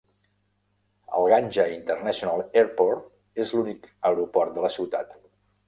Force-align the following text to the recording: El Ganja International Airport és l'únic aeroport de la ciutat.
El 1.17 1.27
Ganja 1.33 1.65
International 1.73 2.43
Airport 2.63 3.45
és 3.47 3.55
l'únic 3.59 3.89
aeroport 4.13 4.59
de 4.59 4.69
la 4.69 4.77
ciutat. 4.81 5.17